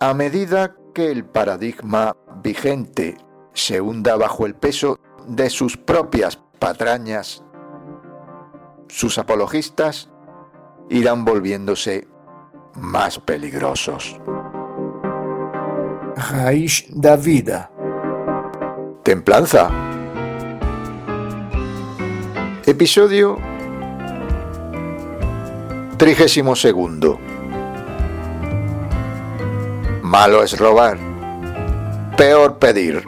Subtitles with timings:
[0.00, 3.16] a medida que el paradigma vigente
[3.52, 7.42] se hunda bajo el peso de sus propias patrañas,
[8.88, 10.10] sus apologistas
[10.88, 12.06] irán volviéndose
[12.74, 14.20] más peligrosos.
[16.30, 17.70] Raiz da vida.
[19.02, 19.70] Templanza.
[22.66, 23.36] Episodio
[25.96, 27.27] 32.
[30.08, 30.96] Malo es robar,
[32.16, 33.04] peor pedir.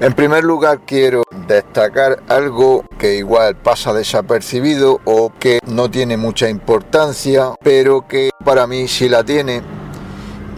[0.00, 6.48] En primer lugar quiero destacar algo que igual pasa desapercibido o que no tiene mucha
[6.48, 9.60] importancia, pero que para mí sí la tiene,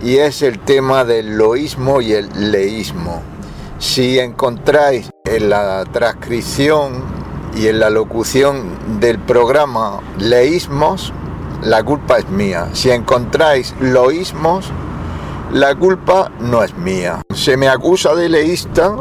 [0.04, 3.22] y es el tema del loísmo y el leísmo.
[3.80, 7.17] Si encontráis en la transcripción
[7.56, 11.12] y en la locución del programa leísmos,
[11.62, 12.68] la culpa es mía.
[12.72, 14.70] Si encontráis loísmos,
[15.52, 17.22] la culpa no es mía.
[17.34, 18.96] Se me acusa de leísta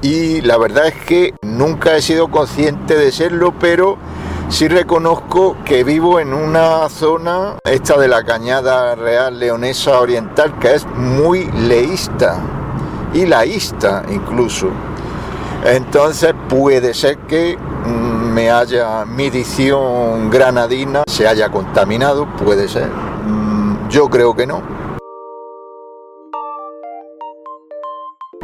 [0.00, 3.98] y la verdad es que nunca he sido consciente de serlo, pero
[4.48, 10.74] sí reconozco que vivo en una zona, esta de la Cañada Real Leonesa Oriental, que
[10.74, 12.40] es muy leísta
[13.12, 14.68] y laísta incluso.
[15.64, 22.88] Entonces puede ser que me haya mi dicción granadina se haya contaminado, puede ser.
[22.88, 24.62] Mm, yo creo que no.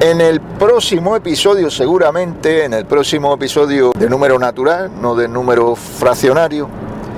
[0.01, 5.77] En el próximo episodio, seguramente, en el próximo episodio de número natural, no de número
[5.77, 6.69] fraccionario,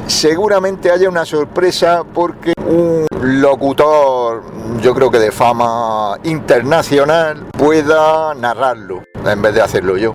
[0.07, 3.07] seguramente haya una sorpresa porque un
[3.41, 4.43] locutor,
[4.83, 10.13] yo creo que de fama internacional, pueda narrarlo en vez de hacerlo yo.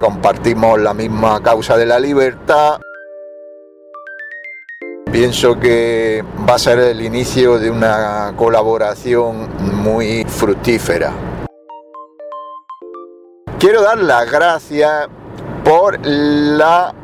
[0.00, 2.78] Compartimos la misma causa de la libertad
[5.12, 9.48] Pienso que va a ser el inicio de una colaboración
[9.82, 11.12] muy fructífera.
[13.58, 15.08] Quiero dar las gracias
[15.64, 16.94] por la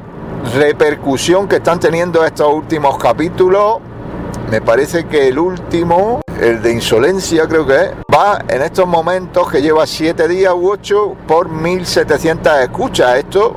[0.54, 3.78] repercusión que están teniendo estos últimos capítulos.
[4.50, 9.50] Me parece que el último, el de insolencia creo que es, va en estos momentos
[9.50, 13.16] que lleva 7 días u 8 por 1700 escuchas.
[13.16, 13.56] Esto,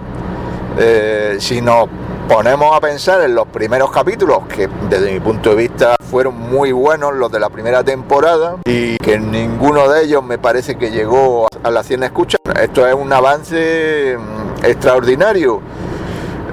[0.77, 1.87] eh, si nos
[2.27, 6.71] ponemos a pensar en los primeros capítulos, que desde mi punto de vista fueron muy
[6.71, 11.47] buenos los de la primera temporada, y que ninguno de ellos me parece que llegó
[11.63, 15.61] a la 100 escuchas, esto es un avance mm, extraordinario.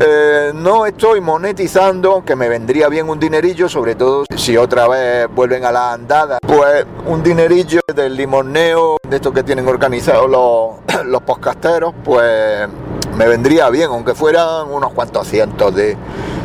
[0.00, 5.28] Eh, no estoy monetizando, aunque me vendría bien un dinerillo, sobre todo si otra vez
[5.32, 6.38] vuelven a la andada.
[6.44, 11.22] Pues un dinerillo del limoneo, de estos que tienen organizados los, los
[12.02, 12.68] pues
[13.16, 15.96] me vendría bien, aunque fueran unos cuantos cientos de,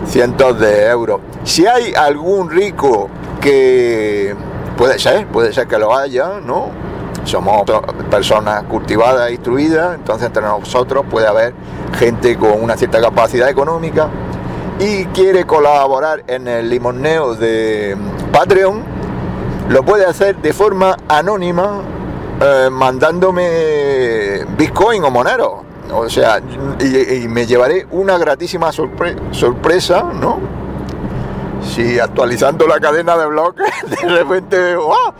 [0.05, 1.21] cientos de euros.
[1.43, 3.09] Si hay algún rico
[3.41, 4.35] que
[4.77, 6.88] puede ser, puede ser que lo haya, ¿no?
[7.29, 7.63] Somos
[8.09, 11.53] personas cultivadas, instruidas, entonces entre nosotros puede haber
[11.97, 14.07] gente con una cierta capacidad económica
[14.79, 17.95] y quiere colaborar en el limoneo de
[18.31, 18.83] Patreon,
[19.69, 21.81] lo puede hacer de forma anónima
[22.41, 26.39] eh, mandándome Bitcoin o Monero o sea,
[26.79, 30.39] y, me llevaré una gratísima sorpresa, ¿no?
[31.63, 33.67] Si actualizando la cadena de bloques,
[34.01, 35.13] de repente, ¡oh!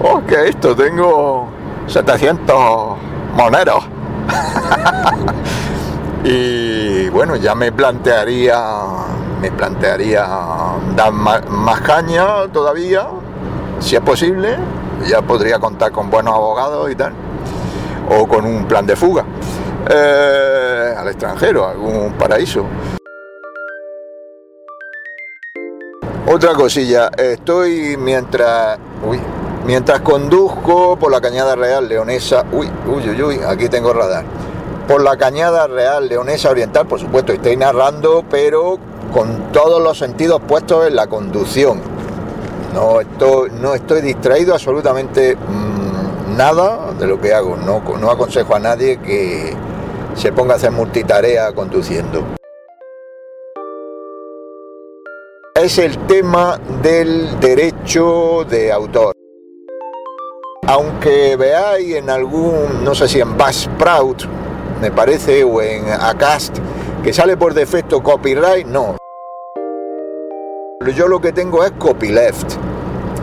[0.00, 0.74] ¡Oh, esto!
[0.74, 1.48] Tengo
[1.86, 2.96] 700
[3.34, 3.84] moneros.
[6.24, 8.58] y bueno, ya me plantearía,
[9.40, 10.26] me plantearía
[10.96, 13.08] dar más, caña todavía,
[13.80, 14.56] si es posible.
[15.06, 17.12] Ya podría contar con buenos abogados y tal.
[18.08, 19.24] O con un plan de fuga.
[19.90, 22.64] Eh, al extranjero, algún paraíso.
[26.26, 28.78] Otra cosilla, estoy mientras,
[29.66, 34.24] mientras conduzco por la Cañada Real Leonesa, uy, uy, uy, uy, aquí tengo radar.
[34.88, 38.78] Por la Cañada Real Leonesa Oriental, por supuesto, estoy narrando, pero
[39.12, 41.80] con todos los sentidos puestos en la conducción.
[42.74, 47.56] No estoy, no estoy distraído absolutamente mm, nada de lo que hago.
[47.56, 49.54] No, no aconsejo a nadie que,
[50.14, 52.24] se ponga a hacer multitarea conduciendo.
[55.54, 59.21] Es el tema del derecho de autor.
[60.68, 64.26] Aunque veáis en algún, no sé si en Buzzsprout,
[64.80, 66.56] me parece, o en Acast,
[67.02, 68.96] que sale por defecto copyright, no.
[70.96, 72.52] Yo lo que tengo es copyleft.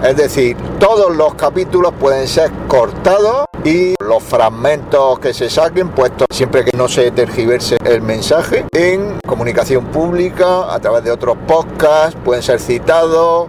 [0.04, 6.28] Es decir, todos los capítulos pueden ser cortados y los fragmentos que se saquen puestos
[6.32, 12.18] siempre que no se tergiverse el mensaje en comunicación pública a través de otros podcasts,
[12.24, 13.48] pueden ser citados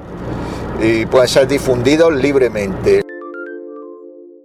[0.80, 3.09] y pueden ser difundidos libremente.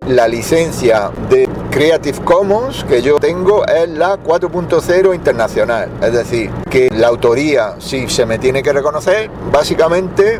[0.07, 6.89] La licencia de Creative Commons que yo tengo es la 4.0 internacional, es decir, que
[6.91, 10.39] la autoría sí se me tiene que reconocer, básicamente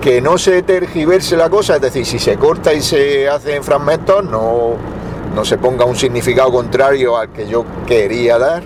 [0.00, 3.64] que no se tergiverse la cosa, es decir, si se corta y se hace en
[3.64, 4.74] fragmentos, no,
[5.34, 8.62] no se ponga un significado contrario al que yo quería dar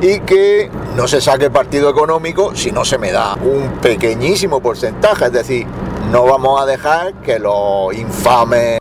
[0.00, 5.24] y que no se saque partido económico si no se me da un pequeñísimo porcentaje,
[5.24, 5.66] es decir,
[6.12, 8.80] no vamos a dejar que los infames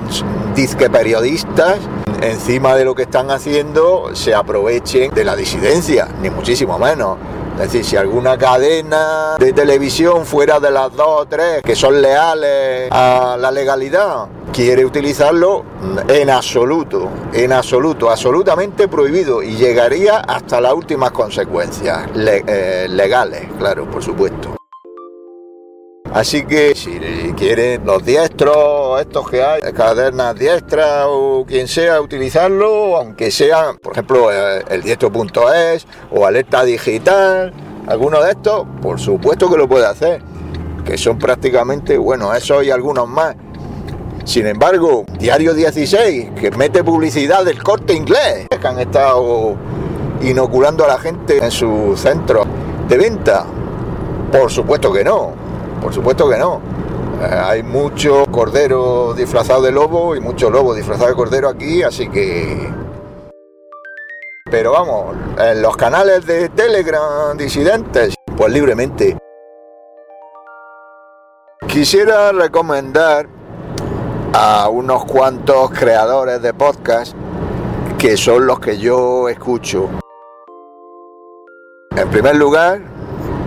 [0.56, 1.80] disque periodistas
[2.21, 7.18] encima de lo que están haciendo se aprovechen de la disidencia, ni muchísimo menos.
[7.56, 12.01] Es decir, si alguna cadena de televisión fuera de las dos o tres que son
[12.01, 15.63] leales a la legalidad quiere utilizarlo,
[16.07, 23.86] en absoluto, en absoluto, absolutamente prohibido y llegaría hasta las últimas consecuencias eh, legales, claro,
[23.89, 24.61] por supuesto.
[26.13, 27.00] Así que si
[27.38, 33.94] quieren los diestros, estos que hay, cadenas diestras o quien sea, utilizarlo, aunque sea, por
[33.94, 37.54] ejemplo, eh, el diestro.es o alerta digital,
[37.88, 40.22] alguno de estos, por supuesto que lo puede hacer,
[40.84, 43.38] que son prácticamente, bueno, eso y algunos más.
[44.25, 49.56] Sin embargo, Diario 16, que mete publicidad del corte inglés, que han estado
[50.22, 52.44] inoculando a la gente en su centro
[52.90, 53.46] de venta,
[54.30, 55.41] por supuesto que no
[55.81, 56.62] por supuesto que no.
[57.22, 62.10] Eh, hay mucho cordero disfrazado de lobo y mucho lobo disfrazado de cordero aquí, así
[62.10, 62.72] que...
[64.50, 69.18] Pero vamos, en los canales de Telegram disidentes, pues libremente.
[71.68, 73.28] Quisiera recomendar
[74.33, 77.16] a unos cuantos creadores de podcast
[77.98, 79.89] que son los que yo escucho.
[81.95, 82.81] En primer lugar,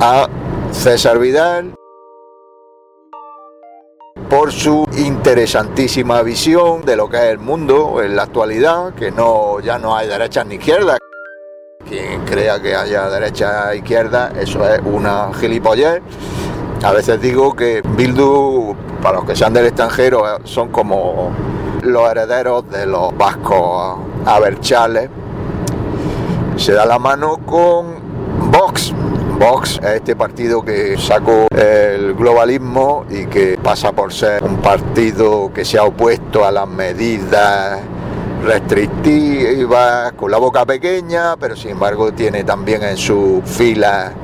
[0.01, 0.29] a
[0.71, 1.75] César Vidal,
[4.35, 9.61] por su interesantísima visión de lo que es el mundo en la actualidad, que no
[9.61, 10.99] ya no hay derechas ni izquierdas.
[11.89, 16.03] Quien crea que haya derecha e izquierda, eso es una gilipollez.
[16.83, 21.31] A veces digo que Bildu, para los que sean del extranjero, son como
[21.83, 25.11] los herederos de los vascos aberchales.
[26.57, 28.93] Se da la mano con Vox,
[29.45, 35.53] Vox es este partido que sacó el globalismo y que pasa por ser un partido
[35.53, 37.79] que se ha opuesto a las medidas
[38.43, 44.15] restrictivas, con la boca pequeña, pero sin embargo tiene también en su fila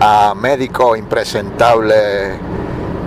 [0.00, 2.32] a médicos impresentables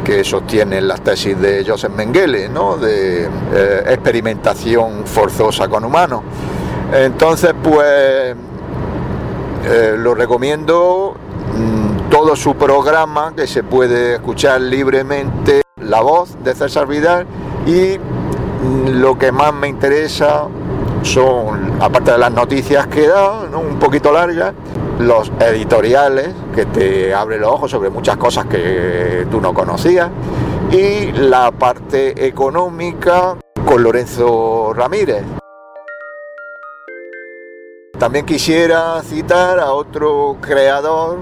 [0.05, 2.77] que sostienen las tesis de Joseph Mengele, ¿no?
[2.77, 6.21] de eh, experimentación forzosa con humanos.
[6.93, 8.35] Entonces, pues
[9.65, 11.15] eh, lo recomiendo
[11.55, 17.25] mm, todo su programa que se puede escuchar libremente la voz de César Vidal
[17.65, 20.47] y mm, lo que más me interesa
[21.01, 24.53] son, aparte de las noticias que da, un poquito largas,
[24.99, 30.09] los editoriales que te abren los ojos sobre muchas cosas que tú no conocías
[30.71, 35.23] y la parte económica con Lorenzo Ramírez.
[37.99, 41.19] También quisiera citar a otro creador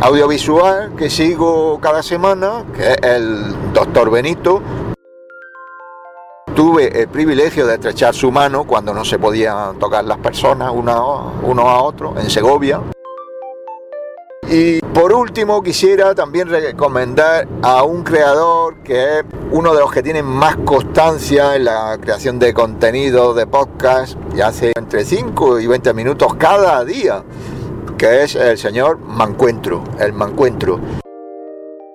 [0.00, 4.62] audiovisual que sigo cada semana, que es el doctor Benito.
[6.54, 11.34] Tuve el privilegio de estrechar su mano cuando no se podían tocar las personas uno,
[11.42, 12.80] uno a otro en Segovia.
[14.48, 20.04] Y por último quisiera también recomendar a un creador que es uno de los que
[20.04, 25.66] tienen más constancia en la creación de contenido de podcast y hace entre 5 y
[25.66, 27.24] 20 minutos cada día,
[27.98, 30.78] que es el señor Mancuentro, el Mancuentro.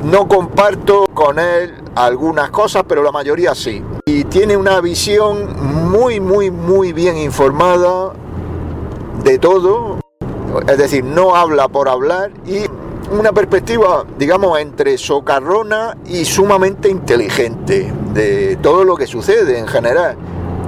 [0.04, 3.82] No comparto con él algunas cosas, pero la mayoría sí.
[4.06, 8.12] Y tiene una visión muy, muy, muy bien informada
[9.24, 10.01] de todo
[10.68, 12.66] es decir, no habla por hablar y
[13.12, 20.16] una perspectiva, digamos, entre socarrona y sumamente inteligente de todo lo que sucede en general.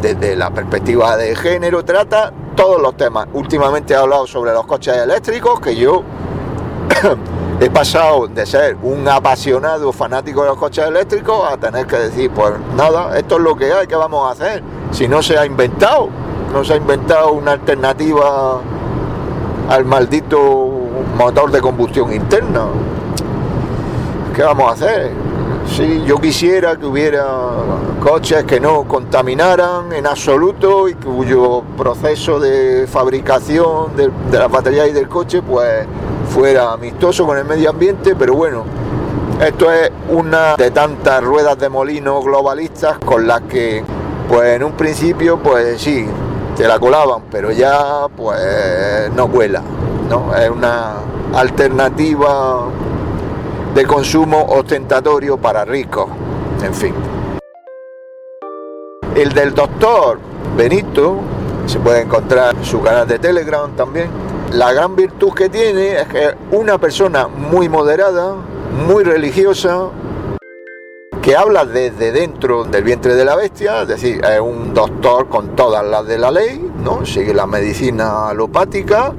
[0.02, 3.28] Desde la perspectiva de género trata todos los temas.
[3.34, 6.04] Últimamente he hablado sobre los coches eléctricos, que yo
[7.62, 12.30] he pasado de ser un apasionado fanático de los coches eléctricos a tener que decir,
[12.32, 14.62] pues nada, esto es lo que hay, ¿qué vamos a hacer?
[14.92, 16.10] Si no se ha inventado,
[16.52, 18.62] no se ha inventado una alternativa
[19.70, 20.72] al maldito
[21.18, 22.66] motor de combustión interna.
[24.36, 25.12] ¿Qué vamos a hacer?
[25.68, 27.26] Sí, yo quisiera que hubiera
[28.02, 34.90] coches que no contaminaran en absoluto y cuyo proceso de fabricación de, de las baterías
[34.90, 35.86] y del coche pues
[36.30, 38.64] fuera amistoso con el medio ambiente, pero bueno,
[39.40, 43.84] esto es una de tantas ruedas de molino globalistas con las que
[44.28, 46.06] pues en un principio pues sí,
[46.56, 49.62] te la colaban, pero ya pues no cuela,
[50.10, 50.36] ¿no?
[50.36, 50.96] Es una
[51.34, 52.66] alternativa
[53.74, 56.08] de consumo ostentatorio para ricos,
[56.64, 56.94] en fin.
[59.16, 60.20] El del doctor
[60.56, 61.18] Benito,
[61.66, 64.10] se puede encontrar en su canal de Telegram también.
[64.52, 68.36] La gran virtud que tiene es que es una persona muy moderada,
[68.88, 69.88] muy religiosa,
[71.24, 75.56] que habla desde dentro del vientre de la bestia, es decir, es un doctor con
[75.56, 77.06] todas las de la ley, ¿no?
[77.06, 79.14] Sigue la medicina alopática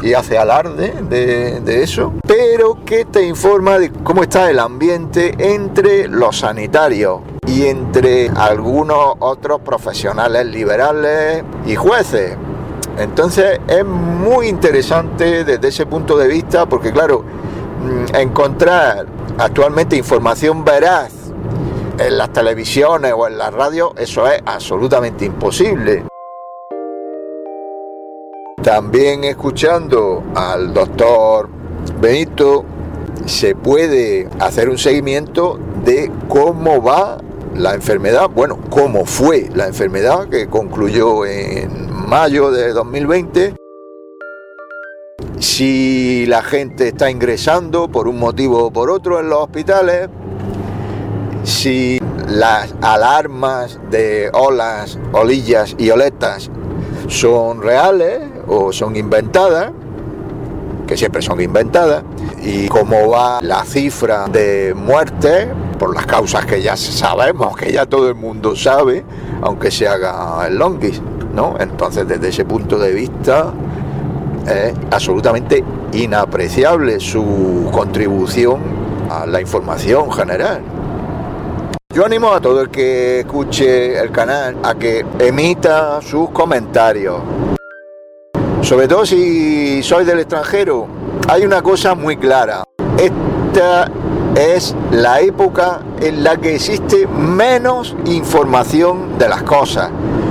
[0.00, 6.08] y hace alarde de, eso, pero que te informa de cómo está el ambiente entre
[6.08, 12.34] los sanitarios y entre algunos otros profesionales liberales y jueces.
[12.96, 19.04] Entonces es muy interesante desde ese punto de vista porque claro, mm, encontrar
[19.36, 21.21] actualmente información veraz
[21.98, 26.04] en las televisiones o en la radio, eso es absolutamente imposible.
[28.62, 31.48] También escuchando al doctor
[32.00, 32.64] Benito
[33.26, 37.18] se puede hacer un seguimiento de cómo va
[37.54, 43.54] la enfermedad, bueno, cómo fue la enfermedad que concluyó en mayo de 2020,
[45.38, 50.08] si la gente está ingresando por un motivo o por otro en los hospitales,
[51.44, 56.50] si las alarmas de olas, olillas y oletas
[57.08, 59.72] son reales o son inventadas,
[60.86, 62.04] que siempre son inventadas,
[62.42, 67.86] y cómo va la cifra de muertes por las causas que ya sabemos, que ya
[67.86, 69.04] todo el mundo sabe,
[69.42, 71.00] aunque se haga el longis,
[71.34, 71.56] ¿no?
[71.58, 73.52] Entonces, desde ese punto de vista,
[74.46, 78.60] es absolutamente inapreciable su contribución
[79.10, 80.62] a la información general.
[81.92, 87.20] Yo animo a todo el que escuche el canal a que emita sus comentarios.
[88.62, 90.86] Sobre todo si sois del extranjero,
[91.28, 92.64] hay una cosa muy clara.
[92.96, 93.90] Esta
[94.34, 99.90] es la época en la que existe menos información de las cosas.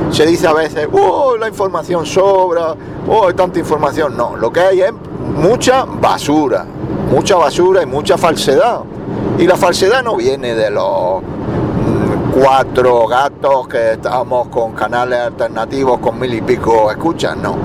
[0.10, 2.74] Se dice a veces, oh, la información sobra,
[3.08, 4.18] oh, hay tanta información.
[4.18, 4.94] No, lo que hay es
[5.36, 6.66] mucha basura,
[7.12, 8.82] mucha basura y mucha falsedad.
[9.38, 11.22] Y la falsedad no viene de los
[12.34, 17.56] cuatro gatos que estamos con canales alternativos con mil y pico escuchas, no.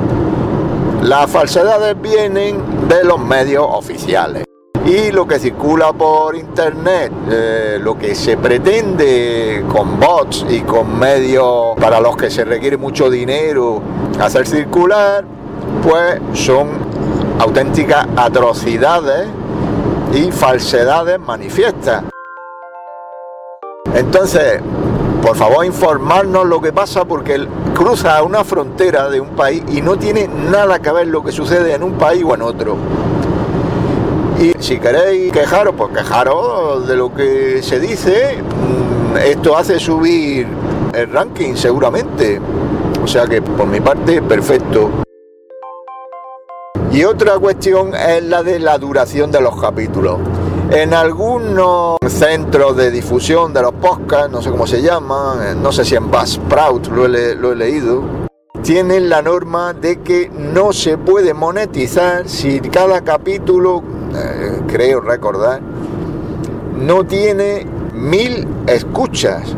[1.02, 4.44] Las falsedades vienen de los medios oficiales.
[4.84, 10.98] Y lo que circula por internet, eh, lo que se pretende con bots y con
[10.98, 13.82] medios para los que se requiere mucho dinero
[14.20, 15.24] hacer circular,
[15.82, 16.68] pues son
[17.40, 19.28] auténticas atrocidades
[20.16, 22.04] y falsedades manifiestas.
[23.94, 24.60] Entonces,
[25.22, 29.98] por favor informarnos lo que pasa porque cruza una frontera de un país y no
[29.98, 32.76] tiene nada que ver lo que sucede en un país o en otro.
[34.40, 38.38] Y si queréis quejaros, pues quejaros de lo que se dice.
[38.38, 40.46] Mm, esto hace subir
[40.94, 42.40] el ranking seguramente.
[43.02, 45.05] O sea que por mi parte, perfecto.
[46.96, 50.18] Y otra cuestión es la de la duración de los capítulos.
[50.70, 55.72] En algunos centros de difusión de los podcasts, no sé cómo se llaman, eh, no
[55.72, 58.02] sé si en Buzzsprout lo he, lo he leído,
[58.62, 63.82] tienen la norma de que no se puede monetizar si cada capítulo,
[64.14, 65.60] eh, creo recordar,
[66.78, 69.54] no tiene mil escuchas.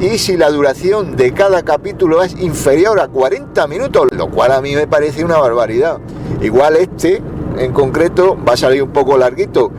[0.00, 4.62] Y si la duración de cada capítulo es inferior a 40 minutos, lo cual a
[4.62, 6.00] mí me parece una barbaridad.
[6.40, 7.22] Igual este,
[7.58, 9.70] en concreto, va a salir un poco larguito,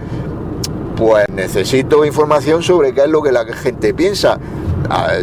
[0.95, 4.39] pues necesito información sobre qué es lo que la gente piensa.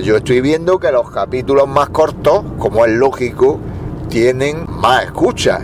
[0.02, 3.58] Yo estoy viendo que los capítulos más cortos, como es lógico,
[4.08, 5.60] tienen más escuchas.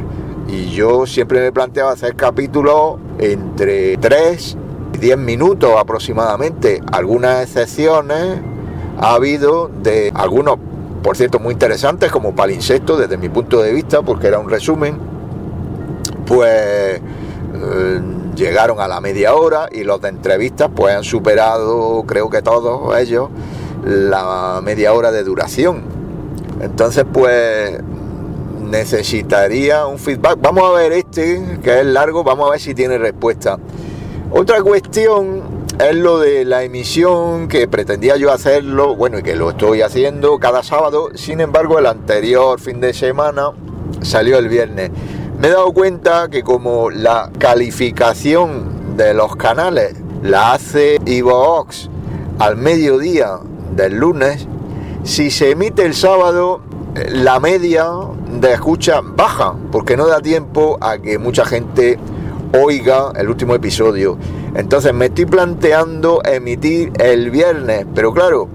[0.47, 4.57] Y yo siempre me planteaba hacer capítulos entre 3
[4.95, 6.83] y 10 minutos aproximadamente.
[6.93, 8.41] Algunas excepciones
[8.99, 10.59] ha habido de algunos,
[11.03, 15.04] por cierto, muy interesantes, como Palinsecto, desde mi punto de vista, porque era un resumen.
[16.27, 17.01] Pues.
[17.55, 18.01] Eh,
[18.35, 22.97] llegaron a la media hora y los de entrevistas pues han superado, creo que todos
[22.99, 23.29] ellos,
[23.85, 25.83] la media hora de duración.
[26.61, 27.81] Entonces pues
[28.61, 30.39] necesitaría un feedback.
[30.41, 33.59] Vamos a ver este, que es largo, vamos a ver si tiene respuesta.
[34.31, 35.43] Otra cuestión
[35.79, 40.39] es lo de la emisión que pretendía yo hacerlo, bueno, y que lo estoy haciendo
[40.39, 41.11] cada sábado.
[41.15, 43.51] Sin embargo, el anterior fin de semana
[44.03, 44.91] salió el viernes.
[45.45, 51.91] Me he dado cuenta que como la calificación de los canales la hace Ivox
[52.39, 53.41] al mediodía
[53.77, 54.49] del lunes,
[55.03, 56.63] si se emite el sábado,
[57.11, 57.91] la media
[58.41, 61.99] de escucha baja, porque no da tiempo a que mucha gente
[62.59, 64.17] oiga el último episodio.
[64.55, 68.49] Entonces me estoy planteando emitir el viernes, pero claro,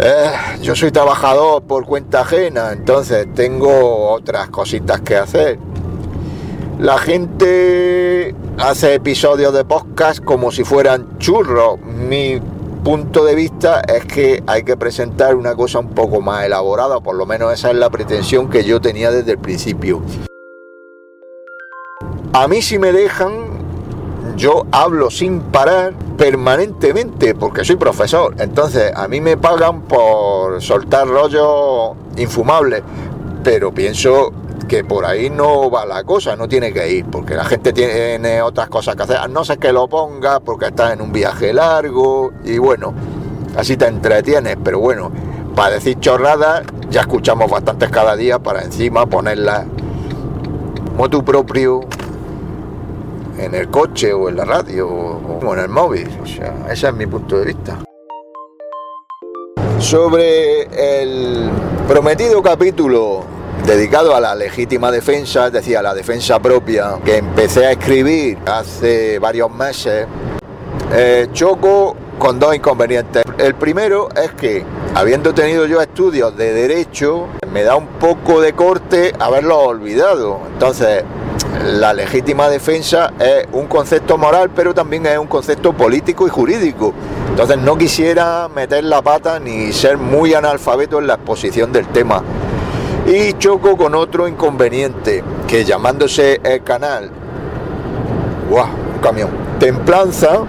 [0.00, 5.60] eh, yo soy trabajador por cuenta ajena, entonces tengo otras cositas que hacer.
[6.78, 11.80] La gente hace episodios de podcast como si fueran churros.
[11.80, 12.38] Mi
[12.84, 17.16] punto de vista es que hay que presentar una cosa un poco más elaborada, por
[17.16, 20.02] lo menos esa es la pretensión que yo tenía desde el principio.
[22.34, 23.32] A mí si me dejan,
[24.36, 28.34] yo hablo sin parar permanentemente porque soy profesor.
[28.38, 32.82] Entonces a mí me pagan por soltar rollo infumable.
[33.42, 34.32] Pero pienso
[34.66, 38.42] que por ahí no va la cosa, no tiene que ir, porque la gente tiene
[38.42, 39.30] otras cosas que hacer.
[39.30, 42.92] No sé que lo ponga porque estás en un viaje largo y bueno,
[43.56, 44.56] así te entretienes.
[44.62, 45.10] Pero bueno,
[45.54, 49.66] para decir chorradas ya escuchamos bastantes cada día para encima ponerla
[50.96, 51.80] motu propio
[53.38, 56.08] en el coche o en la radio o en el móvil.
[56.22, 57.78] O sea, ese es mi punto de vista.
[59.78, 60.62] Sobre
[61.02, 61.50] el
[61.86, 63.35] prometido capítulo
[63.66, 68.38] dedicado a la legítima defensa, es decir, a la defensa propia, que empecé a escribir
[68.46, 70.06] hace varios meses,
[70.92, 73.24] eh, choco con dos inconvenientes.
[73.38, 78.52] El primero es que, habiendo tenido yo estudios de derecho, me da un poco de
[78.52, 80.40] corte haberlo olvidado.
[80.46, 81.02] Entonces,
[81.64, 86.94] la legítima defensa es un concepto moral, pero también es un concepto político y jurídico.
[87.30, 92.22] Entonces no quisiera meter la pata ni ser muy analfabeto en la exposición del tema.
[93.06, 97.10] Y choco con otro inconveniente, que llamándose el canal,
[98.50, 98.66] ¡guau!
[98.94, 99.30] Un camión.
[99.60, 100.40] Templanza,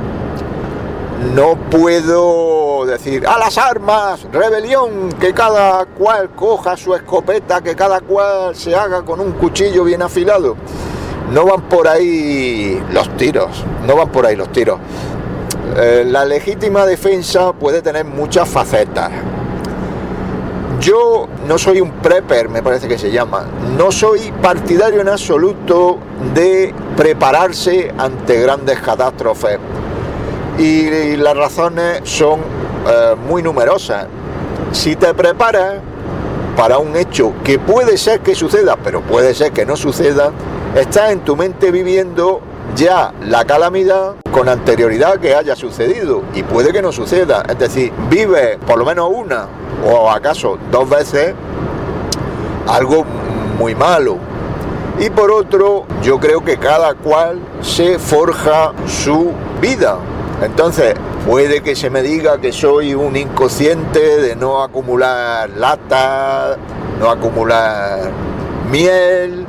[1.35, 8.01] no puedo decir a las armas, rebelión, que cada cual coja su escopeta, que cada
[8.01, 10.55] cual se haga con un cuchillo bien afilado
[11.31, 14.79] no van por ahí los tiros, no van por ahí los tiros.
[15.75, 19.11] Eh, la legítima defensa puede tener muchas facetas.
[20.79, 23.45] Yo no soy un prepper, me parece que se llama.
[23.77, 25.97] No soy partidario en absoluto
[26.33, 29.59] de prepararse ante grandes catástrofes.
[30.59, 32.39] Y, las razones son
[32.87, 34.07] eh, muy numerosas.
[34.71, 35.75] Si te preparas
[36.55, 40.31] para un hecho que puede ser que suceda, pero puede ser que no suceda,
[40.75, 42.41] estás en tu mente viviendo
[42.75, 47.43] ya la calamidad con anterioridad que haya sucedido y puede que no suceda.
[47.49, 49.47] Es decir, vive por lo menos una
[49.85, 51.33] o acaso dos veces
[52.67, 53.05] algo
[53.57, 54.17] muy malo.
[54.99, 59.97] Y por otro, yo creo que cada cual se forja su vida.
[60.41, 60.95] Entonces,
[61.27, 66.57] puede que se me diga que soy un inconsciente de no acumular lata,
[66.99, 68.11] no acumular
[68.71, 69.45] miel,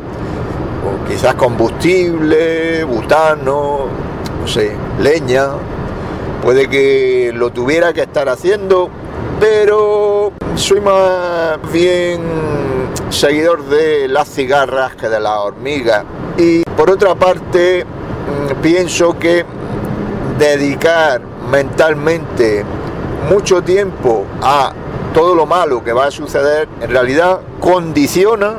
[1.09, 3.87] quizás combustible, butano,
[4.41, 5.49] no sé, leña.
[6.43, 8.91] Puede que lo tuviera que estar haciendo,
[9.41, 12.21] pero soy más bien
[13.11, 16.05] seguidor de las cigarras que de las hormigas.
[16.37, 19.45] Y por otra parte, mm, pienso que
[20.39, 22.65] dedicar mentalmente
[23.29, 24.73] mucho tiempo a
[25.13, 28.55] todo lo malo que va a suceder, en realidad condiciona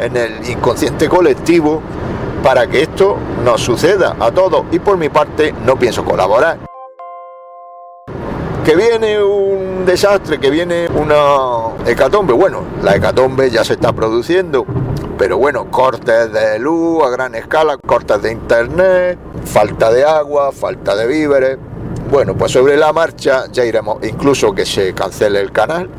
[0.00, 1.82] en el inconsciente colectivo
[2.42, 4.64] para que esto no suceda a todos.
[4.70, 6.58] Y por mi parte no pienso colaborar.
[8.64, 14.66] Que viene un desastre, que viene una hecatombe, bueno, la hecatombe ya se está produciendo,
[15.16, 20.96] pero bueno, cortes de luz a gran escala, cortes de internet, falta de agua, falta
[20.96, 21.58] de víveres,
[22.10, 25.90] bueno, pues sobre la marcha ya iremos, incluso que se cancele el canal.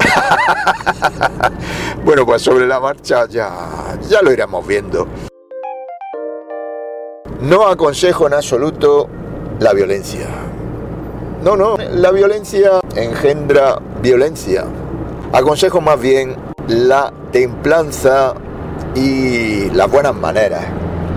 [2.05, 5.07] bueno, pues sobre la marcha ya, ya lo iremos viendo.
[7.41, 9.07] No aconsejo en absoluto
[9.59, 10.27] la violencia.
[11.43, 14.65] No, no, la violencia engendra violencia.
[15.33, 16.35] Aconsejo más bien
[16.67, 18.33] la templanza
[18.95, 20.65] y las buenas maneras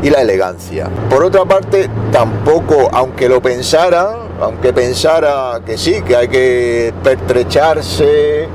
[0.03, 0.88] y la elegancia.
[1.09, 8.48] Por otra parte, tampoco, aunque lo pensara, aunque pensara que sí, que hay que pertrecharse,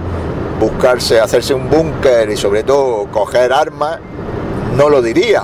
[0.60, 4.00] buscarse, hacerse un búnker y sobre todo coger armas,
[4.76, 5.44] no lo diría.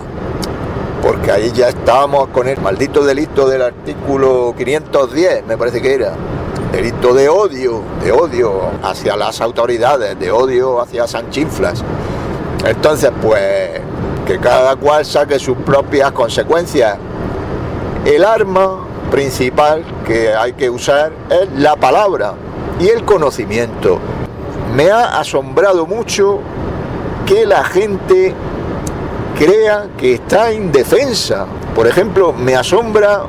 [1.02, 6.14] porque ahí ya estábamos con el maldito delito del artículo 510, me parece que era.
[6.72, 11.84] Delito de odio, de odio hacia las autoridades, de odio hacia Sanchinflas.
[12.64, 13.82] Entonces, pues,
[14.28, 16.98] que cada cual saque sus propias consecuencias.
[18.06, 22.34] El arma principal que hay que usar es la palabra
[22.80, 23.98] y el conocimiento.
[24.76, 26.40] Me ha asombrado mucho
[27.26, 28.34] que la gente
[29.40, 31.46] crea que está indefensa.
[31.74, 33.22] Por ejemplo, me asombra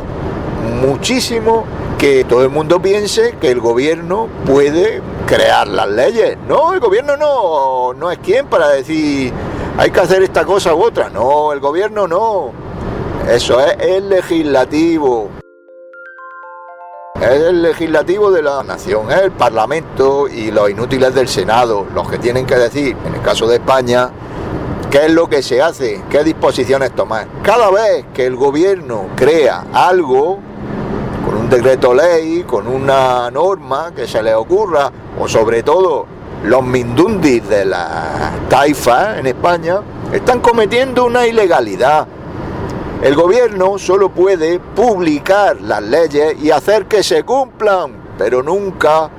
[0.85, 1.65] muchísimo
[1.99, 6.37] que todo el mundo piense que el gobierno puede crear las leyes.
[6.49, 9.33] No, el gobierno no, no es quien para decir
[9.79, 11.11] hay que hacer esta cosa u otra.
[11.11, 12.51] No, el gobierno no.
[13.29, 15.42] Eso es el legislativo.
[17.23, 22.11] Es el legislativo de la nación, es el Parlamento y los inútiles del Senado, los
[22.11, 24.11] que tienen que decir, en el caso de España,
[24.91, 27.29] qué es lo que se hace, qué disposiciones tomar.
[27.45, 30.41] Cada vez que el gobierno crea algo,
[31.25, 36.07] con un decreto ley, con una norma que se le ocurra, o sobre todo
[36.43, 39.81] los mindundis de la taifa en España,
[40.13, 42.09] están cometiendo una ilegalidad
[43.03, 49.11] el gobierno solo puede publicar las leyes y hacer que se cumplan, pero nunca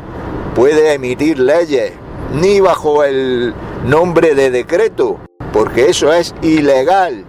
[0.55, 1.91] puede emitir leyes,
[2.33, 5.19] ni bajo el nombre de decreto,
[5.51, 7.25] porque eso es ilegal.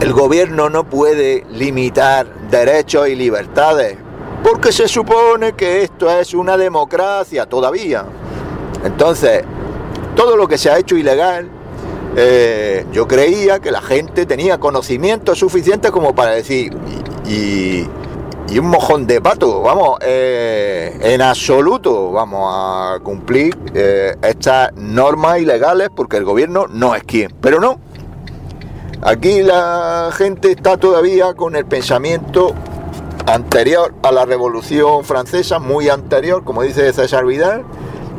[0.00, 3.96] El gobierno no puede limitar derechos y libertades,
[4.42, 8.04] porque se supone que esto es una democracia todavía.
[8.84, 9.44] Entonces,
[10.16, 11.48] todo lo que se ha hecho ilegal
[12.16, 16.72] eh, yo creía que la gente tenía conocimiento suficiente como para decir,
[17.26, 17.88] y,
[18.56, 25.88] un mojón de pato, vamos, eh, en absoluto vamos a cumplir eh, estas normas ilegales
[25.94, 27.80] porque el gobierno no es quien, pero no.
[29.02, 32.54] Aquí la gente está todavía con el pensamiento
[33.26, 37.64] anterior a la Revolución Francesa, muy anterior, como dice César Vidal,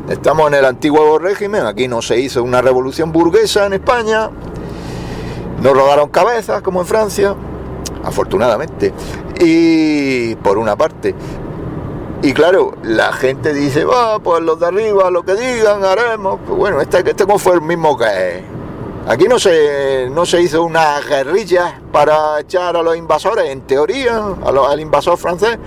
[0.08, 4.30] Estamos en el antiguo régimen, aquí no se hizo una revolución burguesa en España,
[5.60, 7.34] no rodaron cabezas como en Francia,
[8.04, 8.92] afortunadamente,
[9.40, 11.12] y por una parte.
[12.22, 16.38] Y claro, la gente dice, va, pues los de arriba, lo que digan, haremos.
[16.46, 18.44] Pues bueno, este, este fue el mismo que...
[19.08, 24.20] Aquí no se, no se hizo una guerrilla para echar a los invasores, en teoría,
[24.44, 25.58] al invasor francés.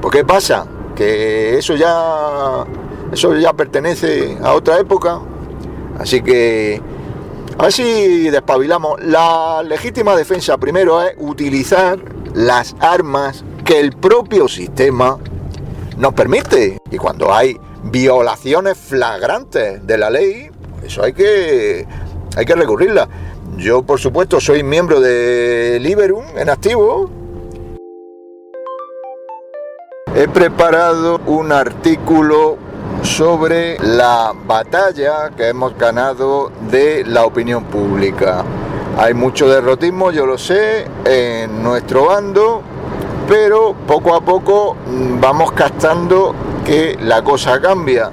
[0.00, 0.66] ¿Por qué pasa?
[0.96, 2.64] Que eso ya
[3.12, 5.20] eso ya pertenece a otra época.
[5.98, 6.80] Así que
[7.60, 9.02] a ver si despabilamos.
[9.02, 11.98] La legítima defensa primero es utilizar
[12.34, 15.18] las armas que el propio sistema
[15.98, 16.78] nos permite.
[16.90, 20.50] Y cuando hay violaciones flagrantes de la ley,
[20.82, 21.86] eso hay que,
[22.34, 23.08] hay que recurrirla.
[23.58, 27.10] Yo, por supuesto, soy miembro de Liberum en activo.
[30.14, 32.56] He preparado un artículo
[33.02, 38.44] sobre la batalla que hemos ganado de la opinión pública.
[38.98, 42.62] Hay mucho derrotismo, yo lo sé, en nuestro bando,
[43.28, 44.76] pero poco a poco
[45.20, 46.34] vamos captando
[46.64, 48.10] que la cosa cambia.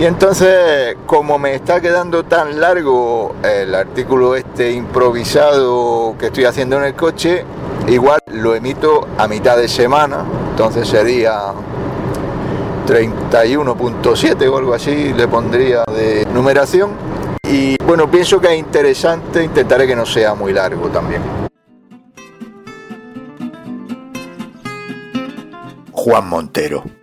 [0.00, 6.76] Y entonces, como me está quedando tan largo el artículo este improvisado que estoy haciendo
[6.78, 7.44] en el coche,
[7.86, 11.52] igual lo emito a mitad de semana, entonces sería
[12.86, 16.90] 31.7 o algo así le pondría de numeración.
[17.48, 21.22] Y bueno, pienso que es interesante, intentaré que no sea muy largo también.
[25.92, 27.01] Juan Montero